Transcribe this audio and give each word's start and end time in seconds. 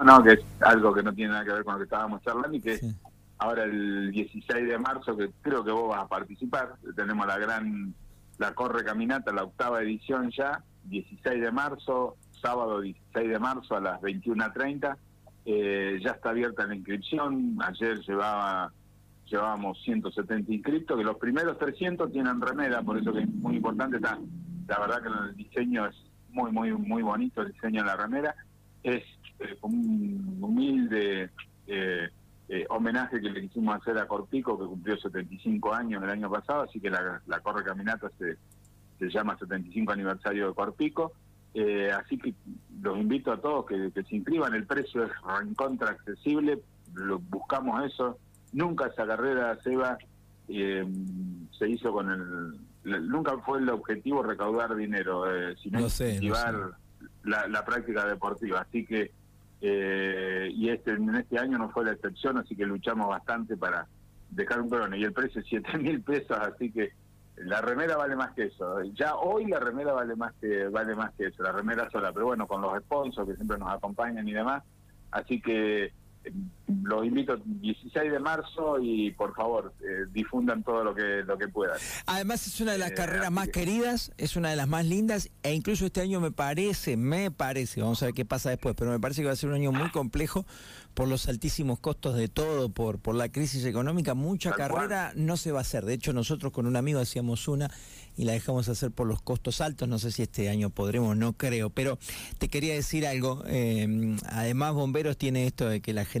No, 0.00 0.22
que 0.22 0.32
es 0.32 0.40
algo 0.60 0.92
que 0.92 1.02
no 1.02 1.14
tiene 1.14 1.32
nada 1.32 1.44
que 1.44 1.52
ver 1.52 1.64
con 1.64 1.74
lo 1.74 1.78
que 1.78 1.84
estábamos 1.84 2.20
charlando 2.22 2.56
y 2.56 2.60
que 2.60 2.80
ahora 3.38 3.64
el 3.64 4.10
16 4.10 4.68
de 4.68 4.78
marzo, 4.78 5.16
que 5.16 5.30
creo 5.40 5.64
que 5.64 5.70
vos 5.70 5.88
vas 5.90 6.02
a 6.02 6.08
participar, 6.08 6.74
tenemos 6.96 7.26
la 7.26 7.38
gran, 7.38 7.94
la 8.38 8.54
Corre 8.54 8.84
Caminata, 8.84 9.32
la 9.32 9.44
octava 9.44 9.82
edición 9.82 10.30
ya, 10.30 10.62
16 10.84 11.40
de 11.40 11.52
marzo, 11.52 12.16
sábado 12.42 12.80
16 12.80 13.30
de 13.30 13.38
marzo 13.38 13.76
a 13.76 13.80
las 13.80 14.00
21.30, 14.00 14.96
eh, 15.46 16.00
ya 16.02 16.10
está 16.10 16.30
abierta 16.30 16.66
la 16.66 16.74
inscripción, 16.74 17.56
ayer 17.62 18.00
llevaba 18.00 18.72
llevábamos 19.26 19.82
170 19.84 20.52
inscriptos, 20.52 20.98
que 20.98 21.04
los 21.04 21.16
primeros 21.16 21.58
300 21.58 22.12
tienen 22.12 22.40
remera, 22.40 22.82
por 22.82 22.98
eso 22.98 23.12
que 23.12 23.20
es 23.20 23.28
muy 23.28 23.56
importante, 23.56 23.96
está, 23.96 24.18
la 24.68 24.78
verdad 24.80 25.02
que 25.02 25.08
el 25.08 25.36
diseño 25.36 25.86
es 25.86 25.96
muy, 26.30 26.50
muy, 26.52 26.72
muy 26.72 27.02
bonito, 27.02 27.40
el 27.40 27.52
diseño 27.52 27.82
de 27.82 27.86
la 27.86 27.96
remera, 27.96 28.34
es 28.82 29.02
eh, 29.40 29.56
un 29.62 30.38
humilde 30.40 31.30
eh, 31.66 32.08
eh, 32.48 32.66
homenaje 32.68 33.20
que 33.20 33.30
le 33.30 33.40
quisimos 33.42 33.76
hacer 33.76 33.98
a 33.98 34.06
Corpico, 34.06 34.58
que 34.58 34.66
cumplió 34.66 34.96
75 34.96 35.72
años 35.72 36.02
el 36.02 36.10
año 36.10 36.30
pasado, 36.30 36.62
así 36.62 36.80
que 36.80 36.90
la, 36.90 37.20
Corre 37.42 37.64
Caminata 37.64 38.10
se, 38.18 38.36
se 38.98 39.08
llama 39.08 39.36
75 39.38 39.92
aniversario 39.92 40.48
de 40.48 40.54
Corpico. 40.54 41.12
así 41.98 42.18
que 42.18 42.34
los 42.82 42.98
invito 42.98 43.32
a 43.32 43.40
todos 43.40 43.66
que, 43.66 43.90
se 43.90 44.16
inscriban, 44.16 44.54
el 44.54 44.66
precio 44.66 45.04
es 45.04 45.12
contra 45.56 45.90
accesible, 45.90 46.60
lo, 46.94 47.18
buscamos 47.18 47.84
eso, 47.84 48.18
nunca 48.52 48.86
esa 48.86 49.06
carrera, 49.06 49.58
Seba, 49.64 49.98
se 50.46 51.68
hizo 51.68 51.92
con 51.92 52.10
el, 52.84 53.08
nunca 53.08 53.38
fue 53.38 53.58
el 53.58 53.68
objetivo 53.70 54.22
recaudar 54.22 54.76
dinero, 54.76 55.24
sino 55.56 55.80
incentivar 55.80 56.76
la, 57.24 57.64
práctica 57.64 58.06
deportiva. 58.06 58.60
Así 58.60 58.84
que, 58.84 59.12
eh, 59.60 60.50
y 60.52 60.68
este 60.68 60.92
en 60.92 61.14
este 61.14 61.38
año 61.38 61.58
no 61.58 61.70
fue 61.70 61.84
la 61.84 61.92
excepción, 61.92 62.38
así 62.38 62.54
que 62.54 62.66
luchamos 62.66 63.08
bastante 63.08 63.56
para 63.56 63.86
dejar 64.30 64.60
un 64.60 64.68
crono. 64.68 64.96
Y 64.96 65.04
el 65.04 65.12
precio 65.12 65.40
es 65.40 65.46
7 65.48 65.78
mil 65.78 66.02
pesos, 66.02 66.36
así 66.38 66.70
que 66.70 66.92
la 67.36 67.60
remera 67.60 67.96
vale 67.96 68.16
más 68.16 68.32
que 68.32 68.44
eso. 68.44 68.82
Ya 68.94 69.16
hoy 69.16 69.46
la 69.46 69.58
remera 69.58 69.92
vale 69.92 70.14
más 70.16 70.32
que 70.40 70.68
vale 70.68 70.94
más 70.94 71.12
que 71.14 71.26
eso, 71.26 71.42
la 71.42 71.52
remera 71.52 71.88
sola. 71.90 72.12
Pero 72.12 72.26
bueno, 72.26 72.46
con 72.46 72.60
los 72.60 72.78
sponsors 72.82 73.28
que 73.28 73.36
siempre 73.36 73.58
nos 73.58 73.72
acompañan 73.72 74.26
y 74.28 74.32
demás. 74.32 74.62
Así 75.10 75.40
que 75.40 75.92
los 76.82 77.04
invito 77.04 77.36
16 77.44 78.12
de 78.12 78.18
marzo 78.18 78.78
y 78.80 79.10
por 79.12 79.34
favor 79.34 79.74
eh, 79.80 80.06
difundan 80.12 80.62
todo 80.62 80.84
lo 80.84 80.94
que 80.94 81.22
lo 81.24 81.36
que 81.38 81.48
puedan. 81.48 81.76
Además 82.06 82.46
es 82.46 82.60
una 82.60 82.72
de 82.72 82.78
las 82.78 82.92
eh, 82.92 82.94
carreras 82.94 83.30
más 83.30 83.48
queridas, 83.48 84.12
es 84.18 84.36
una 84.36 84.50
de 84.50 84.56
las 84.56 84.68
más 84.68 84.86
lindas 84.86 85.30
e 85.42 85.52
incluso 85.54 85.86
este 85.86 86.00
año 86.00 86.20
me 86.20 86.30
parece, 86.30 86.96
me 86.96 87.30
parece, 87.30 87.80
vamos 87.80 88.02
a 88.02 88.06
ver 88.06 88.14
qué 88.14 88.24
pasa 88.24 88.50
después, 88.50 88.74
pero 88.76 88.90
me 88.90 89.00
parece 89.00 89.22
que 89.22 89.26
va 89.26 89.32
a 89.32 89.36
ser 89.36 89.50
un 89.50 89.56
año 89.56 89.72
muy 89.72 89.90
complejo 89.90 90.46
por 90.94 91.08
los 91.08 91.28
altísimos 91.28 91.80
costos 91.80 92.16
de 92.16 92.28
todo, 92.28 92.68
por 92.68 92.98
por 92.98 93.14
la 93.14 93.28
crisis 93.30 93.64
económica, 93.64 94.14
mucha 94.14 94.52
carrera 94.52 95.12
no 95.16 95.36
se 95.36 95.52
va 95.52 95.58
a 95.58 95.62
hacer. 95.62 95.84
De 95.84 95.94
hecho 95.94 96.12
nosotros 96.12 96.52
con 96.52 96.66
un 96.66 96.76
amigo 96.76 97.00
hacíamos 97.00 97.48
una 97.48 97.70
y 98.16 98.24
la 98.24 98.32
dejamos 98.32 98.68
hacer 98.68 98.90
por 98.90 99.06
los 99.06 99.20
costos 99.20 99.60
altos. 99.60 99.88
No 99.88 99.98
sé 99.98 100.10
si 100.10 100.22
este 100.22 100.48
año 100.48 100.70
podremos, 100.70 101.16
no 101.16 101.32
creo. 101.32 101.70
Pero 101.70 101.98
te 102.38 102.48
quería 102.48 102.74
decir 102.74 103.06
algo. 103.06 103.42
Eh, 103.46 104.16
además, 104.26 104.74
Bomberos 104.74 105.16
tiene 105.16 105.46
esto 105.46 105.68
de 105.68 105.80
que 105.80 105.92
la 105.92 106.04
gente 106.04 106.13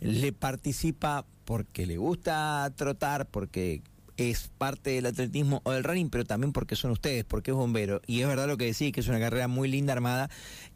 le 0.00 0.32
participa 0.32 1.24
porque 1.44 1.86
le 1.86 1.96
gusta 1.96 2.72
trotar, 2.76 3.26
porque 3.26 3.82
es 4.16 4.50
parte 4.56 4.90
del 4.90 5.06
atletismo 5.06 5.60
o 5.64 5.72
del 5.72 5.84
running, 5.84 6.08
pero 6.08 6.24
también 6.24 6.52
porque 6.52 6.74
son 6.74 6.90
ustedes, 6.90 7.24
porque 7.24 7.50
es 7.50 7.56
bombero. 7.56 8.00
Y 8.06 8.22
es 8.22 8.28
verdad 8.28 8.46
lo 8.46 8.56
que 8.56 8.64
decís, 8.64 8.92
que 8.92 9.00
es 9.00 9.08
una 9.08 9.20
carrera 9.20 9.46
muy 9.46 9.68
linda 9.68 9.92
armada. 9.92 10.30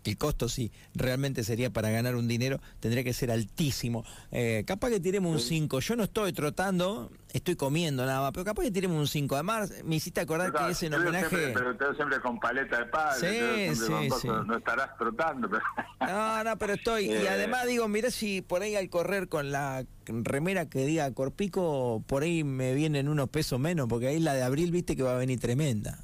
El 0.05 0.17
costo, 0.19 0.49
sí, 0.49 0.71
realmente 0.95 1.43
sería 1.45 1.71
para 1.71 1.91
ganar 1.91 2.17
un 2.17 2.29
dinero, 2.29 2.61
tendría 2.81 3.03
que 3.03 3.13
ser 3.13 3.31
altísimo. 3.31 4.05
Eh, 4.31 4.65
capaz 4.67 4.91
que 4.91 5.01
tiremos 5.01 5.33
un 5.33 5.41
5. 5.41 5.81
Yo 5.81 5.97
no 5.97 6.05
estoy 6.05 6.33
trotando, 6.33 7.11
estoy 7.33 7.57
comiendo 7.57 8.05
nada 8.05 8.21
más, 8.21 8.33
pero 8.33 8.45
capaz 8.45 8.63
que 8.63 8.71
tiremos 8.71 8.99
un 8.99 9.07
5. 9.07 9.35
Además, 9.35 9.73
me 9.85 9.97
hiciste 9.97 10.21
acordar 10.21 10.53
que 10.53 10.71
es 10.71 10.83
en 10.83 10.95
homenaje. 10.95 11.29
Siempre, 11.29 11.53
pero 11.55 11.77
te 11.77 11.95
siempre 11.95 12.21
con 12.21 12.39
paleta 12.39 12.79
de 12.79 12.87
padre, 12.87 13.75
sí, 13.75 13.87
sí, 13.87 14.09
sí. 14.21 14.29
no 14.29 14.57
estarás 14.57 14.97
trotando. 14.97 15.49
Pero... 15.49 15.63
No, 16.01 16.45
no, 16.45 16.59
pero 16.59 16.75
estoy. 16.75 17.07
Y 17.07 17.13
eh. 17.13 17.29
además 17.29 17.67
digo, 17.67 17.89
mira 17.89 18.11
si 18.11 18.43
por 18.43 18.63
ahí 18.63 18.77
al 18.77 18.89
correr 18.89 19.29
con 19.29 19.53
la 19.53 19.85
remera 20.07 20.67
que 20.67 20.85
diga 20.85 21.13
Corpico, 21.13 22.03
por 22.07 22.23
ahí 22.23 22.45
me 22.45 22.75
vienen 22.75 23.09
unos 23.09 23.29
pesos 23.29 23.61
menos, 23.61 23.89
porque 23.89 24.09
ahí 24.09 24.21
la 24.21 24.35
de 24.35 24.43
abril 24.43 24.71
viste 24.71 24.97
que 24.97 25.03
va 25.03 25.13
a 25.13 25.19
venir 25.19 25.41
tremenda. 25.41 25.99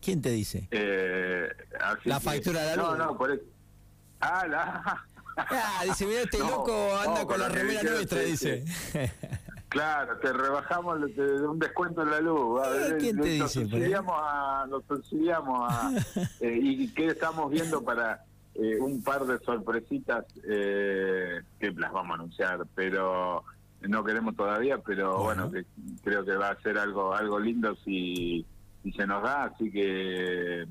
¿Quién 0.00 0.20
te 0.20 0.30
dice? 0.30 0.68
Eh, 0.72 1.48
la 2.04 2.18
factura 2.18 2.62
de 2.62 2.76
la. 2.76 2.82
No, 2.82 2.96
no, 2.96 3.16
por 3.16 3.30
eso. 3.30 3.42
Ah, 4.20 4.46
la... 4.46 5.04
Ah, 5.36 5.82
dice, 5.84 6.06
mira, 6.06 6.22
este 6.22 6.38
loco 6.40 6.96
anda 6.96 7.24
con 7.24 7.40
la 7.40 7.48
remera 7.48 7.82
nuestra, 7.82 8.20
dice. 8.20 8.64
Claro, 9.72 10.18
te 10.18 10.30
rebajamos 10.30 10.98
un 11.48 11.58
descuento 11.58 12.02
en 12.02 12.10
la 12.10 12.20
luz. 12.20 12.60
Eh, 12.66 12.96
¿Quién 13.00 13.18
te 13.18 13.28
dice? 13.28 13.48
Subsidiamos 13.48 14.14
a, 14.22 14.66
lo 14.68 14.82
subsidiamos 14.82 15.72
a, 15.72 15.92
eh, 16.40 16.58
y 16.60 16.88
qué 16.88 17.06
estamos 17.06 17.50
viendo 17.50 17.82
para 17.82 18.22
eh, 18.54 18.78
un 18.78 19.02
par 19.02 19.24
de 19.24 19.38
sorpresitas 19.38 20.26
eh, 20.46 21.40
que 21.58 21.70
las 21.70 21.90
vamos 21.90 22.10
a 22.10 22.14
anunciar, 22.20 22.66
pero 22.74 23.44
no 23.80 24.04
queremos 24.04 24.36
todavía, 24.36 24.76
pero 24.76 25.22
bueno, 25.22 25.50
que, 25.50 25.64
creo 26.04 26.22
que 26.22 26.36
va 26.36 26.50
a 26.50 26.60
ser 26.60 26.76
algo 26.76 27.14
algo 27.14 27.40
lindo 27.40 27.74
si, 27.76 28.44
si 28.82 28.92
se 28.92 29.06
nos 29.06 29.22
da, 29.22 29.44
así 29.44 29.72
que 29.72 30.66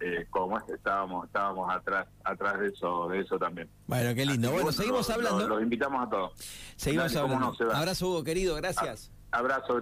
eh, 0.00 0.26
como 0.30 0.58
estábamos 0.58 1.26
estábamos 1.26 1.70
atrás 1.70 2.08
atrás 2.24 2.58
de 2.58 2.68
eso 2.68 3.08
de 3.08 3.20
eso 3.20 3.38
también. 3.38 3.68
Bueno, 3.86 4.14
qué 4.14 4.24
lindo. 4.24 4.50
bueno, 4.50 4.72
seguimos 4.72 5.08
hablando. 5.10 5.46
Los 5.46 5.62
invitamos 5.62 6.06
a 6.06 6.10
todos. 6.10 6.32
Seguimos 6.76 7.14
hablando. 7.14 7.54
Abrazo 7.74 8.08
Hugo, 8.08 8.24
querido, 8.24 8.56
gracias. 8.56 9.12
abrazo. 9.30 9.78